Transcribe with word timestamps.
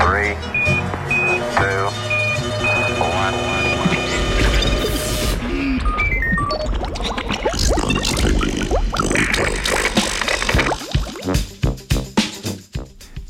Three, 0.00 0.34
two, 1.56 1.90
one. 3.00 3.34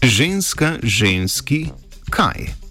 Ženska, 0.02 0.78
ženski, 0.82 1.66
kaj? 2.10 2.66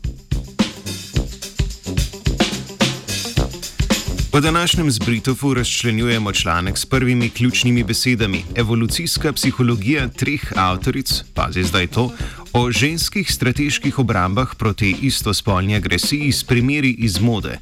V 4.35 4.41
današnjem 4.41 4.91
zbritofu 4.91 5.53
razčlenjujemo 5.53 6.31
članek 6.31 6.77
s 6.77 6.85
prvimi 6.85 7.29
ključnimi 7.29 7.83
besedami: 7.83 8.43
evolucijska 8.55 9.33
psihologija 9.33 10.07
treh 10.07 10.41
avtoric, 10.55 11.23
pazi 11.33 11.63
zdaj 11.63 11.87
to, 11.87 12.11
o 12.55 12.71
ženskih 12.71 13.31
strateških 13.31 13.99
obrambah 13.99 14.55
proti 14.55 14.95
istospolni 15.01 15.75
agresiji 15.75 16.31
s 16.31 16.43
primeri 16.43 16.89
iz 16.89 17.19
mode. 17.19 17.59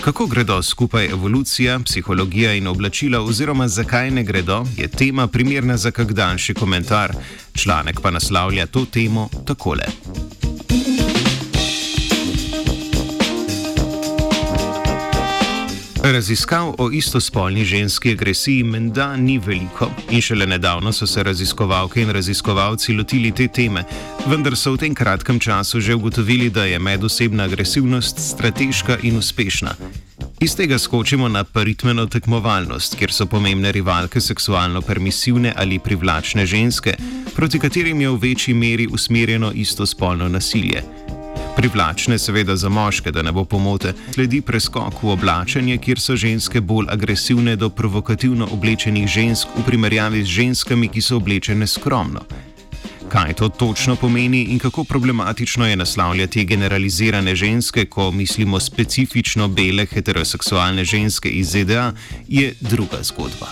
Kako 0.00 0.26
gredo 0.26 0.62
skupaj 0.62 1.06
evolucija, 1.06 1.78
psihologija 1.84 2.52
in 2.54 2.66
oblačila, 2.66 3.20
oziroma 3.20 3.68
zakaj 3.68 4.10
ne 4.10 4.24
gredo, 4.24 4.66
je 4.76 4.88
tema 4.88 5.26
primerna 5.26 5.76
za 5.76 5.90
kak 5.90 6.12
daljši 6.12 6.54
komentar. 6.54 7.16
Članek 7.54 8.00
pa 8.00 8.10
naslavlja 8.10 8.66
to 8.66 8.84
temo 8.84 9.28
takole. 9.46 9.84
Raziskav 16.02 16.74
o 16.78 16.90
istospolni 16.90 17.64
ženski 17.64 18.12
agresiji 18.12 18.62
menda 18.62 19.16
ni 19.16 19.38
veliko 19.38 19.90
in 20.10 20.20
šele 20.20 20.46
nedavno 20.46 20.92
so 20.92 21.06
se 21.06 21.22
raziskovalke 21.22 22.02
in 22.02 22.10
raziskovalci 22.10 22.92
lotili 22.92 23.32
te 23.32 23.48
teme, 23.48 23.84
vendar 24.26 24.56
so 24.56 24.72
v 24.72 24.78
tem 24.78 24.94
kratkem 24.94 25.40
času 25.40 25.80
že 25.80 25.94
ugotovili, 25.94 26.50
da 26.50 26.64
je 26.64 26.78
medosebna 26.78 27.44
agresivnost 27.44 28.18
strateška 28.18 28.98
in 29.02 29.16
uspešna. 29.16 29.74
Iz 30.40 30.56
tega 30.56 30.78
skočimo 30.78 31.28
na 31.28 31.44
paritmeno 31.44 32.06
tekmovalnost, 32.06 32.94
kjer 32.94 33.12
so 33.12 33.26
pomembne 33.26 33.72
rivalke 33.72 34.20
seksualno 34.20 34.80
permisivne 34.80 35.52
ali 35.56 35.78
privlačne 35.78 36.46
ženske, 36.46 36.94
proti 37.34 37.58
katerim 37.58 38.00
je 38.00 38.10
v 38.10 38.18
večji 38.22 38.54
meri 38.54 38.86
usmerjeno 38.86 39.52
istospolno 39.54 40.28
nasilje. 40.28 40.82
Privlačne, 41.58 42.18
seveda 42.18 42.56
za 42.56 42.68
moške, 42.68 43.10
da 43.10 43.22
ne 43.22 43.32
bo 43.32 43.42
pomote, 43.44 43.92
sledi 44.14 44.38
preskok 44.40 45.02
v 45.02 45.10
oblačenje, 45.10 45.78
kjer 45.82 46.00
so 46.00 46.14
ženske 46.16 46.60
bolj 46.60 46.86
agresivne 46.88 47.56
do 47.56 47.66
provokativno 47.70 48.46
oblečenih 48.54 49.08
žensk 49.08 49.48
v 49.56 49.64
primerjavi 49.66 50.22
z 50.22 50.26
ženskami, 50.36 50.88
ki 50.88 51.02
so 51.02 51.16
oblečene 51.18 51.66
skromno. 51.66 52.22
Kaj 53.08 53.34
to 53.34 53.48
točno 53.48 53.96
pomeni 53.96 54.42
in 54.54 54.58
kako 54.58 54.84
problematično 54.84 55.66
je 55.66 55.76
naslavljati 55.76 56.44
generalizirane 56.44 57.36
ženske, 57.36 57.84
ko 57.84 58.10
mislimo 58.10 58.60
specifično 58.60 59.48
bele 59.48 59.86
heteroseksualne 59.86 60.84
ženske 60.84 61.28
iz 61.28 61.50
ZDA, 61.50 61.92
je 62.28 62.54
druga 62.60 63.02
zgodba. 63.02 63.50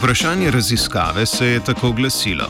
Vprašanje 0.00 0.50
raziskave 0.50 1.26
se 1.26 1.46
je 1.46 1.64
tako 1.64 1.92
glasilo. 1.92 2.44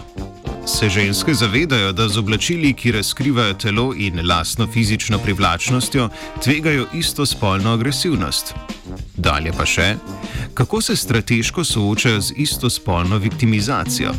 Se 0.67 0.89
ženske 0.89 1.35
zavedajo, 1.35 1.93
da 1.93 2.09
z 2.09 2.19
oblačili, 2.19 2.73
ki 2.73 2.93
razkrivajo 2.93 3.55
telo 3.55 3.95
in 3.97 4.29
lastno 4.29 4.69
fizično 4.73 5.19
privlačnostjo, 5.19 6.09
tvegajo 6.45 6.87
istospolno 6.95 7.73
agresivnost? 7.73 8.55
Dalje 9.17 9.53
pa 9.53 9.67
še, 9.67 9.97
kako 10.55 10.81
se 10.81 10.97
strateško 10.97 11.65
soočajo 11.65 12.21
z 12.21 12.33
istospolno 12.37 13.19
viktimizacijo? 13.19 14.13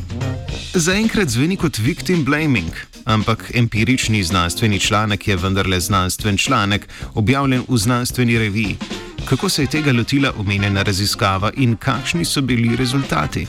Zaenkrat 0.74 1.30
zveni 1.30 1.56
kot 1.56 1.78
victim 1.78 2.26
blaming, 2.26 2.72
ampak 3.06 3.52
empirični 3.56 4.24
znanstveni 4.24 4.80
članek 4.80 5.28
je 5.28 5.36
vendarle 5.36 5.80
znanstven 5.80 6.38
članek, 6.38 6.88
objavljen 7.14 7.64
v 7.68 7.78
znanstveni 7.78 8.38
reviji. 8.40 9.01
Kako 9.26 9.50
se 9.50 9.64
je 9.64 9.68
tega 9.68 9.92
lotila 9.92 10.34
omenjena 10.38 10.84
raziskava 10.84 11.52
in 11.58 11.76
kakšni 11.76 12.26
so 12.26 12.42
bili 12.42 12.76
rezultati? 12.76 13.48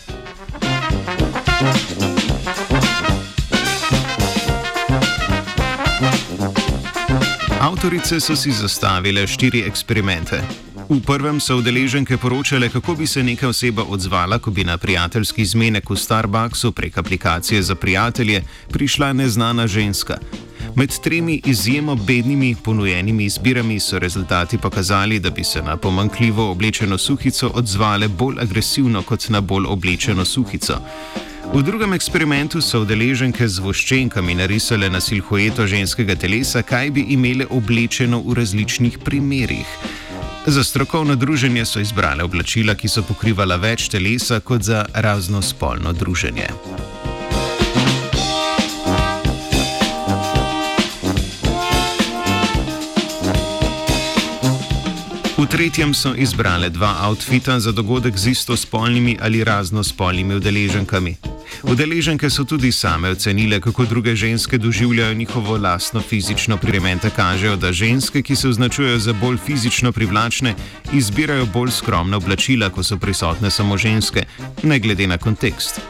Avtorice 7.61 8.21
so 8.21 8.37
si 8.37 8.53
zastavile 8.53 9.27
štiri 9.27 9.62
eksperimente. 9.66 10.43
V 10.88 11.00
prvem 11.00 11.41
so 11.41 11.56
udeleženke 11.56 12.16
poročale, 12.16 12.69
kako 12.69 12.94
bi 12.94 13.06
se 13.06 13.22
neka 13.22 13.49
oseba 13.49 13.82
odzvala, 13.82 14.38
ko 14.38 14.50
bi 14.50 14.65
na 14.65 14.78
prijateljski 14.78 15.44
zmenek 15.44 15.91
v 15.91 15.97
Starbucksu 15.97 16.72
prek 16.72 16.99
aplikacije 16.99 17.62
za 17.62 17.75
prijatelje 17.75 18.43
prišla 18.69 19.12
neznana 19.12 19.66
ženska. 19.66 20.19
Med 20.77 20.99
tremi 21.03 21.41
izjemno 21.47 21.94
bednimi 21.94 22.56
ponujenimi 22.65 23.25
izbirami 23.25 23.81
so 23.81 23.99
rezultati 23.99 24.59
pokazali, 24.59 25.19
da 25.19 25.31
bi 25.31 25.44
se 25.44 25.62
na 25.62 25.77
pomankljivo 25.77 26.50
oblečeno 26.50 26.99
suhico 26.99 27.50
odzvale 27.55 28.09
bolj 28.09 28.37
agresivno 28.41 29.03
kot 29.03 29.28
na 29.28 29.41
bolj 29.41 29.66
oblečeno 29.69 30.25
suhico. 30.25 30.78
V 31.55 31.62
drugem 31.62 31.93
eksperimentu 31.93 32.61
so 32.61 32.81
udeleženke 32.81 33.49
z 33.49 33.59
voščenkami 33.61 34.34
narisale 34.34 34.88
na 34.91 35.00
silhueto 35.00 35.66
ženskega 35.66 36.16
telesa, 36.16 36.62
kaj 36.62 36.91
bi 36.91 37.05
imele 37.09 37.47
oblečeno 37.50 38.22
v 38.25 38.34
različnih 38.34 38.99
primerih. 38.99 39.66
Za 40.47 40.65
strokovno 40.65 41.15
druženje 41.15 41.65
so 41.65 41.81
izbrale 41.81 42.25
oblačila, 42.25 42.75
ki 42.75 42.88
so 42.88 43.03
pokrivala 43.03 43.56
več 43.56 43.91
telesa 43.93 44.41
kot 44.41 44.62
za 44.62 44.87
raznospolno 44.94 45.93
druženje. 45.93 46.49
V 55.42 55.47
tretjem 55.50 55.91
so 55.91 56.14
izbrale 56.14 56.70
dva 56.70 57.03
outfita 57.03 57.58
za 57.58 57.75
dogodek 57.75 58.14
z 58.14 58.30
istospolnimi 58.30 59.19
ali 59.19 59.42
raznospolnimi 59.44 60.38
udeleženkami. 60.38 61.16
Udeleženke 61.66 62.30
so 62.30 62.44
tudi 62.44 62.72
same 62.72 63.10
ocenile, 63.10 63.60
kako 63.60 63.84
druge 63.84 64.14
ženske 64.16 64.58
doživljajo 64.58 65.14
njihovo 65.14 65.56
lastno 65.56 66.00
fizično 66.00 66.56
priremente. 66.56 67.10
Kažejo, 67.10 67.56
da 67.56 67.72
ženske, 67.72 68.22
ki 68.22 68.36
se 68.36 68.48
označujejo 68.48 68.98
za 68.98 69.12
bolj 69.12 69.36
fizično 69.47 69.92
privlačne, 69.92 70.54
izbirajo 70.92 71.47
bolj 71.47 71.70
skromna 71.70 72.16
oblačila, 72.16 72.70
ko 72.70 72.82
so 72.82 72.97
prisotne 72.97 73.50
samo 73.50 73.78
ženske, 73.78 74.22
ne 74.62 74.78
glede 74.78 75.06
na 75.06 75.19
kontekst. 75.19 75.81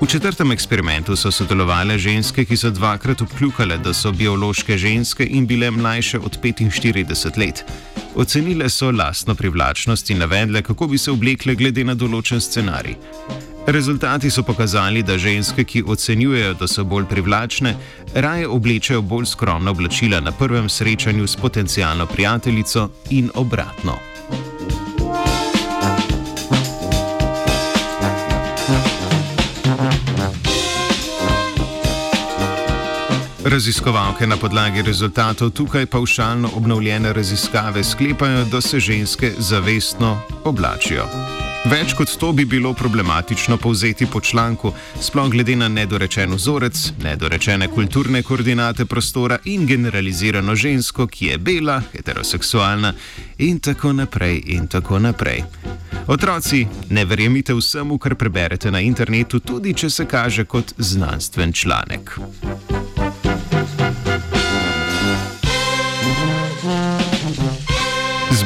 V 0.00 0.06
četrtem 0.06 0.52
eksperimentu 0.52 1.16
so 1.16 1.30
sodelovali 1.30 1.98
ženske, 1.98 2.44
ki 2.44 2.56
so 2.56 2.70
dvakrat 2.70 3.20
obkljukale, 3.22 3.78
da 3.78 3.94
so 3.94 4.12
biološke 4.12 4.78
ženske 4.78 5.26
in 5.26 5.46
bile 5.46 5.70
mlajše 5.70 6.18
od 6.18 6.38
45 6.42 7.38
let. 7.38 7.64
Ocenile 8.18 8.68
so 8.68 8.90
lastno 8.90 9.34
privlačnost 9.34 10.10
in 10.10 10.18
navedle, 10.18 10.62
kako 10.62 10.86
bi 10.86 10.98
se 10.98 11.10
oblekle 11.10 11.54
glede 11.54 11.84
na 11.84 11.94
določen 11.94 12.40
scenarij. 12.42 12.96
Rezultati 13.66 14.30
so 14.30 14.42
pokazali, 14.42 15.04
da 15.06 15.18
ženske, 15.18 15.62
ki 15.64 15.84
ocenjujejo, 15.86 16.56
da 16.58 16.66
so 16.66 16.82
bolj 16.84 17.06
privlačne, 17.06 17.76
raje 18.14 18.48
oblečejo 18.48 19.02
bolj 19.06 19.30
skromna 19.36 19.70
oblačila 19.70 20.18
na 20.20 20.32
prvem 20.32 20.68
srečanju 20.68 21.26
s 21.26 21.36
potencijalno 21.36 22.06
prijateljico 22.06 22.88
in 23.10 23.30
obratno. 23.34 24.00
Raziskovalke 33.48 34.26
na 34.26 34.36
podlagi 34.36 34.82
rezultatov 34.82 35.50
tukaj 35.50 35.86
paušalno 35.86 36.50
obnovljene 36.54 37.12
raziskave 37.12 37.84
sklepajo, 37.84 38.44
da 38.44 38.60
se 38.60 38.80
ženske 38.80 39.32
zavestno 39.38 40.20
oblačijo. 40.44 41.06
Več 41.64 41.94
kot 41.96 42.12
to 42.20 42.32
bi 42.32 42.44
bilo 42.44 42.74
problematično 42.74 43.56
povzeti 43.56 44.06
po 44.06 44.20
članku, 44.20 44.72
sploh 45.00 45.30
glede 45.30 45.56
na 45.56 45.68
nedorečen 45.68 46.34
vzorec, 46.34 46.92
nedorečene 47.02 47.68
kulturne 47.68 48.22
koordinate 48.22 48.84
prostora 48.84 49.38
in 49.44 49.66
generalizirano 49.66 50.54
žensko, 50.54 51.06
ki 51.06 51.26
je 51.26 51.38
bela, 51.38 51.80
heteroseksualna 51.92 52.92
in 53.38 53.60
tako 53.60 53.92
naprej 53.92 54.42
in 54.46 54.66
tako 54.66 54.98
naprej. 54.98 55.42
Otroci, 56.06 56.66
ne 56.90 57.04
verjemite 57.04 57.54
vsemu, 57.54 57.98
kar 57.98 58.14
preberete 58.14 58.70
na 58.70 58.80
internetu, 58.80 59.40
tudi 59.40 59.74
če 59.74 59.90
se 59.90 60.06
kaže 60.06 60.44
kot 60.44 60.74
znanstven 60.78 61.52
članek. 61.52 62.18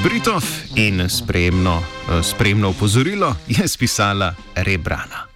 Zbritov 0.02 0.42
in 0.74 1.04
spremno, 1.06 1.82
spremno 2.22 2.68
upozorilo 2.68 3.36
je 3.46 3.68
spisala 3.68 4.34
Rebrana. 4.54 5.30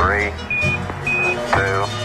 Three, 0.00 0.32
two, 1.52 2.03